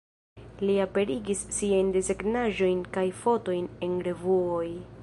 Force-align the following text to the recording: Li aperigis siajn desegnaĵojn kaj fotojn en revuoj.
Li 0.61 0.77
aperigis 0.85 1.43
siajn 1.57 1.91
desegnaĵojn 1.99 2.83
kaj 2.97 3.05
fotojn 3.23 3.71
en 3.91 3.97
revuoj. 4.11 4.69